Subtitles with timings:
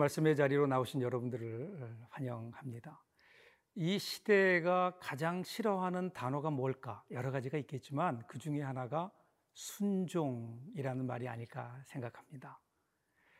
[0.00, 3.02] 말씀의 자리로 나오신 여러분들을 환영합니다.
[3.74, 7.04] 이 시대가 가장 싫어하는 단어가 뭘까?
[7.10, 9.12] 여러 가지가 있겠지만 그 중에 하나가
[9.54, 12.60] 순종이라는 말이 아닐까 생각합니다.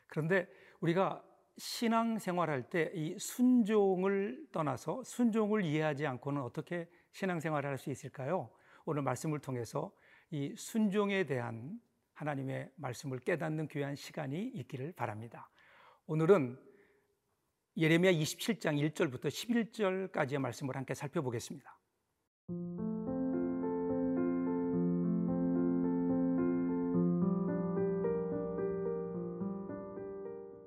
[0.07, 0.49] 그런데
[0.81, 1.25] 우리가
[1.57, 8.51] 신앙 생활할 때 이 순종을 떠나서 순종을 이해하지 않고는 어떻게 신앙 생활을 할 수 있을까요?
[8.85, 9.93] 오늘 말씀을 통해서
[10.31, 11.81] 이 순종에 대한
[12.15, 15.51] 하나님의 말씀을 깨닫는 귀한 시간이 있기를 바랍니다.
[16.13, 16.59] 오늘은
[17.77, 21.79] 예레미야 27장 1절부터 11절까지의 말씀을 함께 살펴보겠습니다.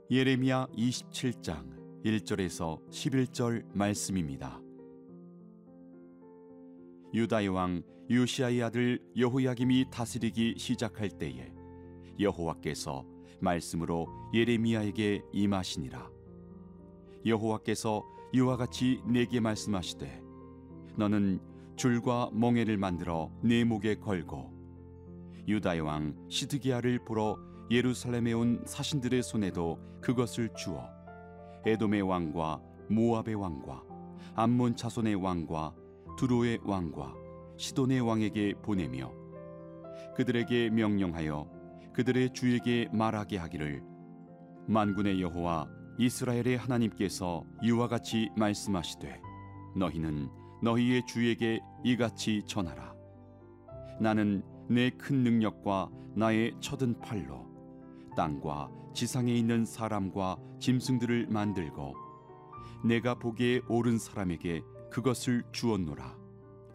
[0.09, 4.61] 예레미야 27장 1절에서 11절 말씀입니다.
[7.13, 11.52] 유다의 왕 요시아의 아들 여호야김이 다스리기 시작할 때에
[12.17, 16.09] 여호와께서 말씀으로 예레미야에게 임하시니라.
[17.25, 18.03] 여호와께서
[18.33, 20.21] 이와 같이 내게 말씀하시되
[20.97, 21.39] 너는
[21.75, 24.51] 줄과 멍에를 만들어 내 목에 걸고
[25.47, 27.37] 유다의 왕 시드기야를 보러
[27.69, 30.89] 예루살렘에 온 사신들의 손에도 그것을 주어
[31.65, 33.83] 에돔의 왕과 모압의 왕과
[34.35, 35.75] 암몬 자손의 왕과
[36.17, 37.13] 두로의 왕과
[37.57, 39.11] 시돈의 왕에게 보내며
[40.15, 41.49] 그들에게 명령하여
[41.94, 43.83] 그들의 주에게 말하게 하기를
[44.67, 45.67] 만군의 여호와
[46.00, 49.22] 이스라엘의 하나님께서 이와 같이 말씀하시되
[49.75, 50.30] 너희는
[50.61, 52.94] 너희의 주에게 이같이 전하라.
[54.00, 57.45] 나는 내 큰 능력과 나의 쳐든 팔로
[58.16, 61.94] 땅과 지상에 있는 사람과 짐승들을 만들고
[62.85, 66.16] 내가 보기에 옳은 사람에게 그것을 주었노라.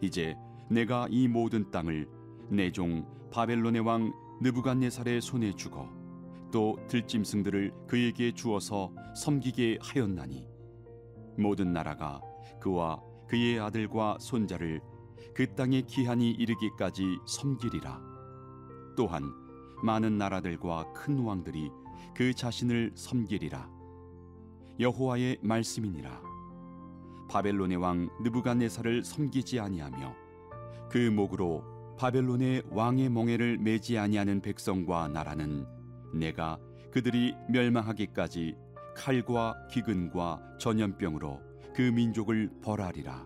[0.01, 0.35] 이제
[0.69, 2.07] 내가 이 모든 땅을
[2.51, 4.11] 내 종 바벨론의 왕
[4.41, 5.87] 느부갓네살의 손에 주고
[6.51, 10.47] 또 들짐승들을 그에게 주어서 섬기게 하였나니
[11.37, 12.21] 모든 나라가
[12.59, 14.81] 그와 그의 아들과 손자를
[15.35, 18.01] 그 땅의 기한이 이르기까지 섬기리라.
[18.97, 19.31] 또한
[19.83, 21.69] 많은 나라들과 큰 왕들이
[22.15, 23.69] 그 자신을 섬기리라.
[24.79, 26.21] 여호와의 말씀이니라.
[27.29, 30.15] 바벨론의 왕 느부갓네살을 섬기지 아니하며
[30.89, 35.65] 그 목으로 바벨론의 왕의 멍에를 매지 아니하는 백성과 나라는
[36.13, 36.57] 내가
[36.91, 38.55] 그들이 멸망하기까지
[38.95, 41.41] 칼과 기근과 전염병으로
[41.75, 43.25] 그 민족을 벌하리라.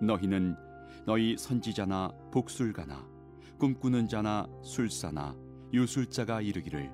[0.00, 0.56] 너희는
[1.04, 3.06] 너희 선지자나 복술가나
[3.58, 5.36] 꿈꾸는 자나 술사나
[5.74, 6.90] 유술자가 이르기를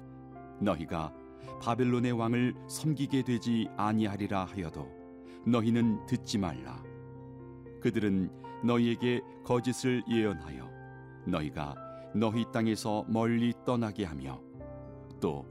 [0.61, 1.15] 너희가
[1.63, 4.91] 바벨론의 왕을 섬기게 되지 아니하리라 하여도
[5.47, 6.83] 너희는 듣지 말라.
[7.81, 10.71] 그들은 너희에게 거짓을 예언하여
[11.27, 11.75] 너희가
[12.15, 14.41] 너희 땅에서 멀리 떠나게 하며
[15.21, 15.47] 또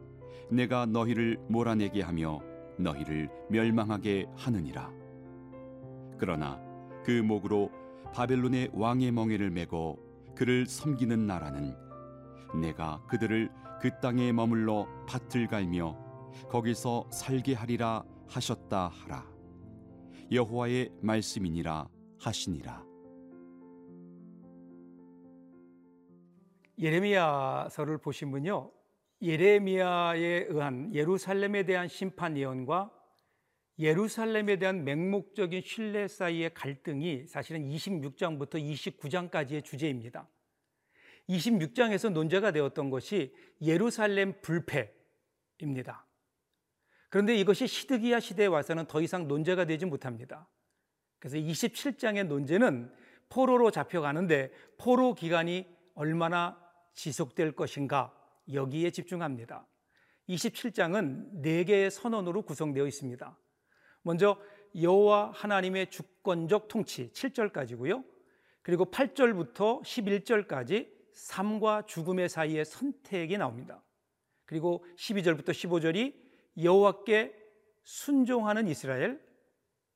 [0.50, 2.40] 내가 너희를 몰아내게 하며
[2.78, 4.92] 너희를 멸망하게 하느니라.
[6.18, 6.60] 그러나
[7.04, 7.70] 그 목으로
[8.14, 10.00] 바벨론의 왕의 멍에를 메고
[10.36, 11.76] 그를 섬기는 나라는
[12.62, 13.50] 내가 그들을
[13.82, 15.98] 그 땅에 머물러 밭을 갈며
[16.50, 19.26] 거기서 살게 하리라 하셨다 하라.
[20.32, 21.88] 여호와의 말씀이니라
[22.20, 22.84] 하시니라
[26.80, 28.72] 예레미야서를 보시면요.
[29.22, 32.92] 예레미야에 의한 예루살렘에 대한 심판 예언과
[33.80, 40.30] 예루살렘에 대한 맹목적인 신뢰 사이의 갈등이 사실은 26장부터 29장까지의 주제입니다.
[41.30, 46.06] 26장에서 논제가 되었던 것이 예루살렘 불패입니다.
[47.10, 50.48] 그런데 이것이 시드기야 시대에 와서는 더 이상 논제가 되지 못합니다.
[51.20, 52.94] 그래서 27장의 논제는
[53.30, 55.66] 포로로 잡혀가는데 포로 기간이
[55.96, 56.65] 얼마나
[56.96, 58.14] 지속될 것인가
[58.52, 59.68] 여기에 집중합니다.
[60.30, 63.38] 27장은 네 개의 선언으로 구성되어 있습니다.
[64.02, 64.40] 먼저
[64.80, 68.04] 여호와 하나님의 주권적 통치 7절까지고요.
[68.62, 73.84] 그리고 8절부터 11절까지 삶과 죽음의 사이에 선택이 나옵니다.
[74.46, 76.14] 그리고 12절부터 15절이
[76.62, 77.36] 여호와께
[77.84, 79.24] 순종하는 이스라엘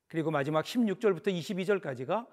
[0.07, 2.27] 그리고 마지막 16절부터 22절까지가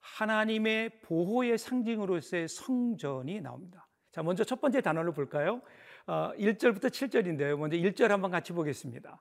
[0.00, 3.86] 하나님의 보호의 상징으로서의 성전이 나옵니다.
[4.14, 5.60] 자, 먼저 첫 번째 단어를 볼까요?
[6.06, 7.56] 어, 1절부터 7절인데요.
[7.56, 9.20] 먼저 1절 한번 같이 보겠습니다.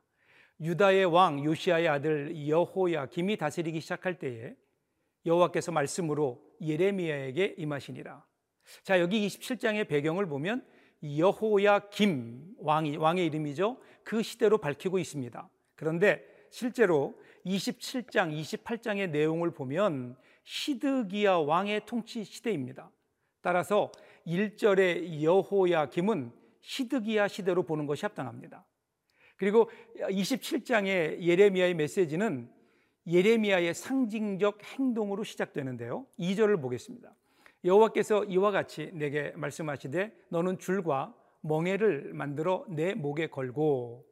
[0.62, 4.54] 유다의 왕 요시아의 아들 여호야 김이 다스리기 시작할 때에
[5.25, 8.24] 여호와께서 말씀으로 예레미야에게 임하시니라.
[8.84, 10.63] 자, 여기 27장의 배경을 보면
[11.04, 13.80] 여호야 김 왕이 왕의 이름이죠.
[14.04, 15.50] 그 시대로 밝히고 있습니다.
[15.74, 22.92] 그런데 실제로 27장, 28장의 내용을 보면 시드기야 왕의 통치 시대입니다.
[23.42, 23.92] 따라서
[24.25, 26.31] 1절의 여호야 김은
[26.62, 28.66] 시드기야 시대로 보는 것이 합당합니다.
[29.38, 32.50] 그리고 27장의 예레미야의 메시지는
[33.06, 36.06] 예레미야의 상징적 행동으로 시작되는데요.
[36.20, 37.14] 2절을 보겠습니다.
[37.66, 44.06] 여호와께서 이와 같이 내게 말씀하시되 너는 줄과 멍에를 만들어 내 목에 걸고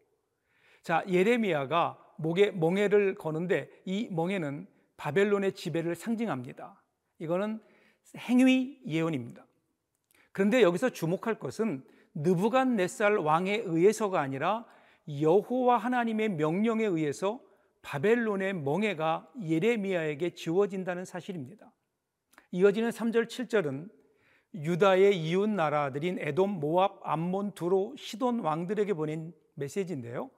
[0.83, 4.67] 자 예레미야가 목에 멍에를 거는데 이 멍에는
[4.97, 6.81] 바벨론의 지배를 상징합니다.
[7.19, 7.59] 이거는
[8.17, 9.45] 행위 예언입니다.
[10.31, 11.83] 그런데 여기서 주목할 것은
[12.13, 14.65] 느부갓네살 왕에 의해서가 아니라
[15.19, 17.41] 여호와 하나님의 명령에 의해서
[17.81, 21.71] 바벨론의 멍에가 예레미야에게 지워진다는 사실입니다.
[22.51, 23.89] 이어지는 3절 7절은
[24.53, 30.29] 유다의 이웃 나라들인 에돔, 모압, 암몬, 두로, 시돈 왕들에게 보낸 메시지인데요.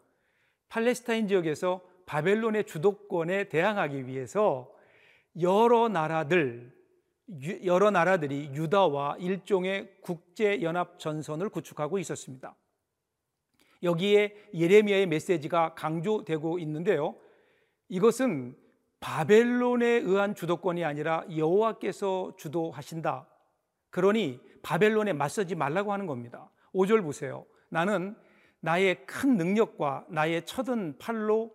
[0.70, 4.72] 팔레스타인 지역에서 바벨론의 주도권에 대항하기 위해서
[5.42, 6.72] 여러 나라들
[7.66, 12.56] 여러 나라들이 유다와 일종의 국제 연합 전선을 구축하고 있었습니다.
[13.82, 17.16] 여기에 예레미야의 메시지가 강조되고 있는데요.
[17.90, 18.56] 이것은
[19.00, 23.28] 바벨론에 의한 주도권이 아니라 여호와께서 주도하신다.
[23.90, 26.50] 그러니 바벨론에 맞서지 말라고 하는 겁니다.
[26.74, 27.46] 5절 보세요.
[27.70, 28.16] 나는
[28.62, 31.54] 나의 큰 능력과 나의 쳐든 팔로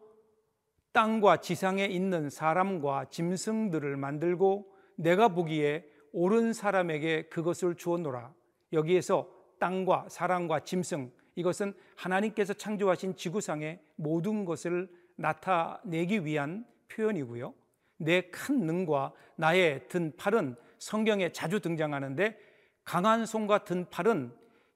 [0.93, 8.33] 땅과 지상에 있는 사람과 짐승들을 만들고 내가 보기에 옳은 사람에게 그것을 주었노라.
[8.73, 9.31] 여기에서
[9.61, 17.55] 땅과 사람과 짐승 이것은 하나님께서 창조하신 지구상의 모든 것을 나타내기 위한 표현이고요.
[17.99, 22.39] 내 큰 능과 나의 든 팔은 성경에 자주 등장하는데
[22.85, 24.33] 강한 손과 든 팔은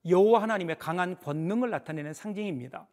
[0.07, 2.87] 여호와 하나님의 강한 권능을 나타내는 상징입니다.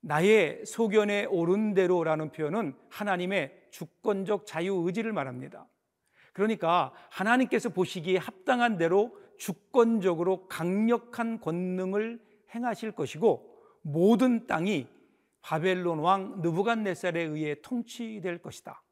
[0.00, 5.66] 나의 소견에 오른 대로라는 표현은 하나님의 주권적 자유 의지를 말합니다.
[6.34, 12.20] 그러니까 하나님께서 보시기에 합당한 대로 주권적으로 강력한 권능을
[12.54, 14.88] 행하실 것이고 모든 땅이
[15.40, 18.82] 바벨론 왕 느부갓네살에 의해 통치될 것이다.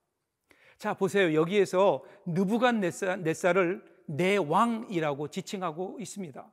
[0.79, 1.35] 자, 보세요.
[1.35, 6.53] 여기에서 느부갓네살을 내 왕이라고 지칭하고 있습니다.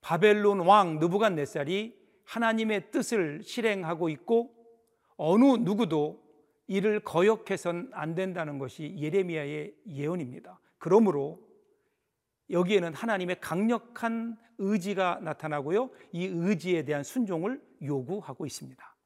[0.00, 4.54] 바벨론 왕 느부갓네살이 하나님의 뜻을 실행하고 있고
[5.16, 6.22] 어느 누구도
[6.68, 10.60] 이를 거역해선 안 된다는 것이 예레미야의 예언입니다.
[10.78, 11.40] 그러므로
[12.50, 15.90] 여기에는 하나님의 강력한 의지가 나타나고요.
[16.12, 18.96] 이 의지에 대한 순종을 요구하고 있습니다.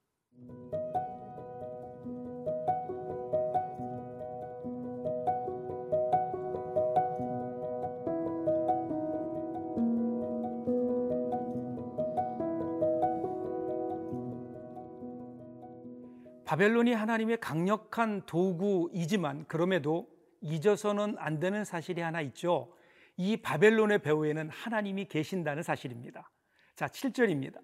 [16.52, 20.06] 바벨론이 하나님의 강력한 도구이지만 그럼에도
[20.42, 22.76] 잊어서는 안 되는 사실이 하나 있죠.
[23.16, 26.30] 이 바벨론의 배후에는 하나님이 계신다는 사실입니다.
[26.76, 27.58] 자, 7절입니다.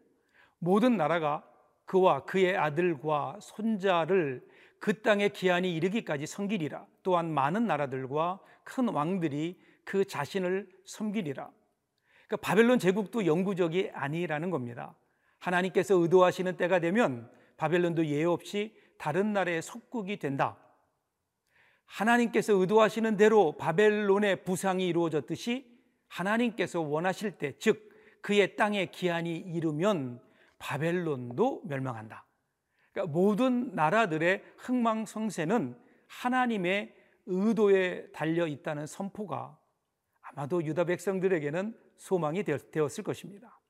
[0.58, 1.44] 모든 나라가
[1.84, 4.42] 그와 그의 아들과 손자를
[4.80, 6.86] 그 땅의 기한이 이르기까지 섬기리라.
[7.02, 11.50] 또한 많은 나라들과 큰 왕들이 그 자신을 섬기리라.
[12.26, 14.94] 그러니까 바벨론 제국도 영구적이 아니라는 겁니다.
[15.40, 20.56] 하나님께서 의도하시는 때가 되면 바벨론도 예외 없이 다른 나라의 속국이 된다.
[21.84, 25.66] 하나님께서 의도하시는 대로 바벨론의 부상이 이루어졌듯이
[26.08, 27.88] 하나님께서 원하실 때, 즉
[28.22, 30.20] 그의 땅의 기한이 이르면
[30.58, 32.26] 바벨론도 멸망한다.
[32.92, 36.94] 그러니까 모든 나라들의 흥망성쇠는 하나님의
[37.26, 39.58] 의도에 달려 있다는 선포가
[40.22, 43.60] 아마도 유다 백성들에게는 소망이 되었을 것입니다.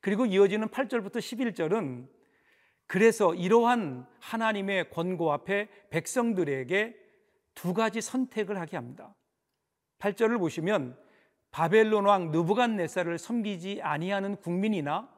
[0.00, 2.17] 그리고 이어지는 8절부터 11절은
[2.88, 6.96] 그래서 이러한 하나님의 권고 앞에 백성들에게
[7.54, 9.14] 두 가지 선택을 하게 합니다.
[9.98, 10.98] 8절을 보시면
[11.50, 15.08] 바벨론 왕 느부갓네살을 섬기지 아니하는 국민이나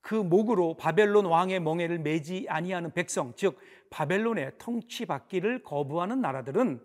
[0.00, 3.58] 그 목으로 바벨론 왕의 멍에를 매지 아니하는 백성, 즉
[3.90, 6.80] 바벨론의 통치받기를 거부하는 나라들은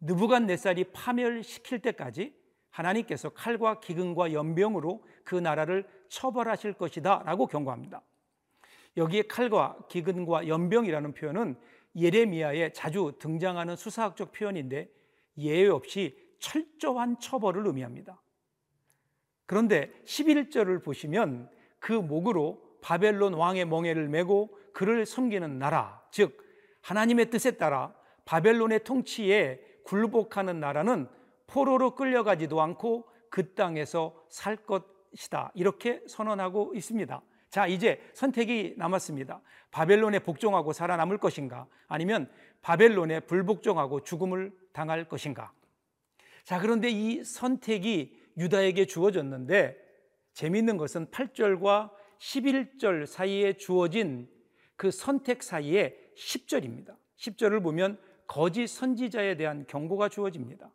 [0.00, 2.34] 느부갓네살이 파멸시킬 때까지
[2.70, 8.02] 하나님께서 칼과 기근과 연병으로 그 나라를 처벌하실 것이다라고 경고합니다.
[8.96, 11.56] 여기에 칼과 기근과 연병이라는 표현은
[11.96, 14.90] 예레미야에 자주 등장하는 수사학적 표현인데
[15.38, 18.20] 예외 없이 철저한 처벌을 의미합니다.
[19.46, 21.48] 그런데 11절을 보시면
[21.78, 26.44] 그 목으로 바벨론 왕의 멍에를 메고 그를 섬기는 나라, 즉
[26.82, 31.08] 하나님의 뜻에 따라 바벨론의 통치에 굴복하는 나라는
[31.46, 35.52] 포로로 끌려가지도 않고 그 땅에서 살 것이다.
[35.54, 37.22] 이렇게 선언하고 있습니다.
[37.50, 39.40] 자, 이제 선택이 남았습니다.
[39.70, 41.66] 바벨론에 복종하고 살아남을 것인가?
[41.88, 42.30] 아니면
[42.62, 45.52] 바벨론에 불복종하고 죽음을 당할 것인가?
[46.44, 49.76] 자, 그런데 이 선택이 유다에게 주어졌는데
[50.32, 54.28] 재미있는 것은 8절과 11절 사이에 주어진
[54.76, 56.96] 그 선택 사이에 10절입니다.
[57.16, 60.70] 10절을 보면 거짓 선지자에 대한 경고가 주어집니다.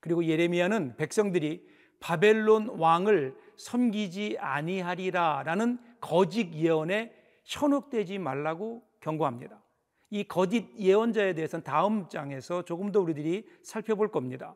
[0.00, 1.66] 그리고 예레미야는 백성들이
[2.00, 7.12] 바벨론 왕을 섬기지 아니하리라라는 거짓 예언에
[7.44, 9.62] 현혹되지 말라고 경고합니다.
[10.10, 14.54] 이 거짓 예언자에 대해서는 다음 장에서 조금 더 우리들이 살펴볼 겁니다.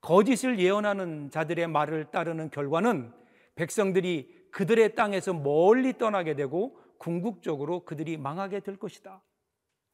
[0.00, 3.12] 거짓을 예언하는 자들의 말을 따르는 결과는
[3.54, 9.22] 백성들이 그들의 땅에서 멀리 떠나게 되고 궁극적으로 그들이 망하게 될 것이다.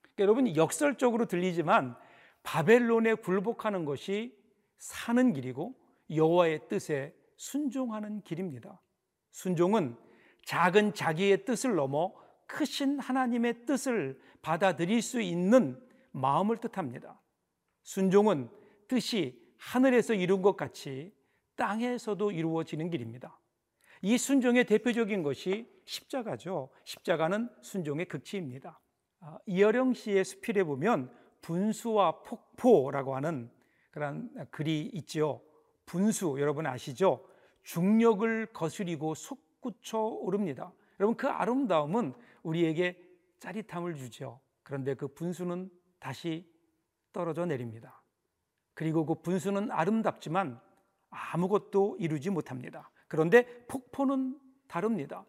[0.03, 1.97] 그러니까 여러분 역설적으로 들리지만
[2.43, 4.37] 바벨론에 굴복하는 것이
[4.79, 5.75] 사는 길이고
[6.11, 8.81] 여호와의 뜻에 순종하는 길입니다.
[9.33, 9.97] 순종은
[10.45, 12.15] 작은 자기의 뜻을 넘어
[12.47, 15.81] 크신 하나님의 뜻을 받아들일 수 있는
[16.13, 17.21] 마음을 뜻합니다.
[17.83, 18.49] 순종은
[18.89, 21.13] 뜻이 하늘에서 이룬 것 같이
[21.57, 23.39] 땅에서도 이루어지는 길입니다.
[24.03, 26.71] 이 순종의 대표적인 것이 십자가죠.
[26.85, 28.81] 십자가는 순종의 극치입니다.
[29.21, 33.51] 아, 이어령 씨의 수필에 보면 분수와 폭포라고 하는
[33.91, 35.41] 그런 글이 있지요.
[35.87, 37.27] 분수 여러분 아시죠?
[37.63, 40.73] 중력을 거스리고 솟구쳐 오릅니다.
[41.01, 43.01] 여러분 그 아름다움은 우리에게
[43.39, 44.41] 짜릿함을 주죠.
[44.63, 46.49] 그런데 그 분수는 다시
[47.13, 48.03] 떨어져 내립니다.
[48.75, 50.61] 그리고 그 분수는 아름답지만
[51.09, 52.91] 아무것도 이루지 못합니다.
[53.09, 55.25] 그런데 폭포는 다릅니다.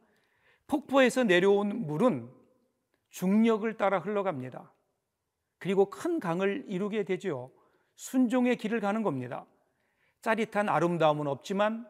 [0.67, 2.29] 폭포에서 내려온 물은
[3.09, 4.71] 중력을 따라 흘러갑니다.
[5.59, 7.51] 그리고 큰 강을 이루게 되죠.
[7.95, 9.45] 순종의 길을 가는 겁니다.
[10.21, 11.87] 짜릿한 아름다움은 없지만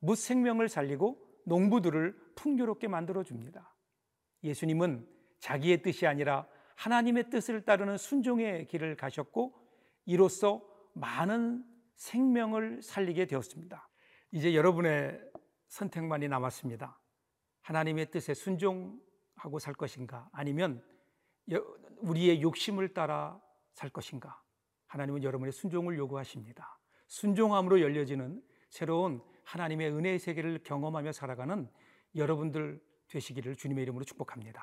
[0.00, 3.74] 무생명을 살리고 농부들을 풍요롭게 만들어 줍니다.
[4.42, 9.54] 예수님은 자기의 뜻이 아니라 하나님의 뜻을 따르는 순종의 길을 가셨고
[10.06, 10.62] 이로써
[10.94, 11.64] 많은
[11.96, 13.88] 생명을 살리게 되었습니다.
[14.32, 15.20] 이제 여러분의
[15.68, 16.98] 선택만이 남았습니다.
[17.62, 20.82] 하나님의 뜻에 순종하고 살 것인가 아니면
[21.98, 23.40] 우리의 욕심을 따라
[23.72, 24.40] 살 것인가?
[24.86, 26.78] 하나님은 여러분의 순종을 요구하십니다.
[27.06, 31.68] 순종함으로 열려지는 새로운 하나님의 은혜의 세계를 경험하며 살아가는
[32.16, 34.62] 여러분들 되시기를 주님의 이름으로 축복합니다.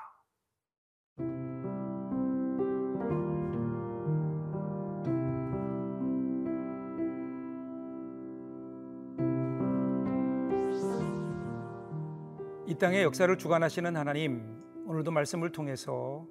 [12.68, 16.26] 이 땅의 역사를 주관하시는 하나님, 오늘도 말씀을 통해서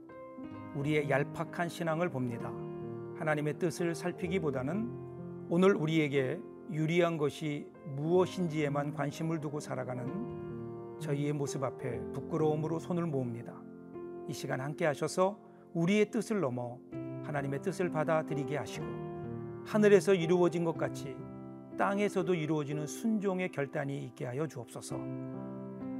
[0.74, 2.50] 우리의 얄팍한 신앙을 봅니다.
[3.18, 5.09] 하나님의 뜻을 살피기보다는
[5.52, 6.40] 오늘 우리에게
[6.70, 7.66] 유리한 것이
[7.96, 13.60] 무엇인지에만 관심을 두고 살아가는 저희의 모습 앞에 부끄러움으로 손을 모읍니다.
[14.28, 15.36] 이 시간 함께 하셔서
[15.74, 16.78] 우리의 뜻을 넘어
[17.24, 18.86] 하나님의 뜻을 받아들이게 하시고
[19.66, 21.16] 하늘에서 이루어진 것 같이
[21.76, 25.00] 땅에서도 이루어지는 순종의 결단이 있게 하여 주옵소서.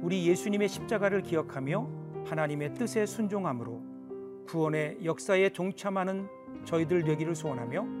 [0.01, 1.89] 우리 예수님의 십자가를 기억하며
[2.23, 3.83] 하나님의 뜻에 순종함으로
[4.47, 6.29] 구원의 역사에 동참하는
[6.63, 8.00] 저희들 되기를 소원하며